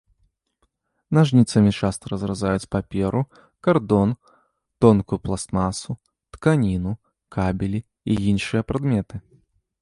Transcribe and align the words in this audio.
Нажніцамі 1.17 1.71
часта 1.79 2.03
разразаюць 2.13 2.69
паперу, 2.75 3.21
кардон, 3.67 4.15
тонкую 4.87 5.19
пластмасу, 5.25 5.91
тканіну, 6.39 6.93
кабелі 7.37 7.79
і 8.09 8.17
іншыя 8.33 8.61
прадметы. 8.71 9.15